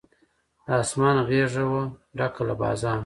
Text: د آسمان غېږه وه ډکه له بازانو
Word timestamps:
د 0.65 0.67
آسمان 0.81 1.17
غېږه 1.27 1.63
وه 1.71 1.83
ډکه 2.17 2.41
له 2.47 2.53
بازانو 2.61 2.99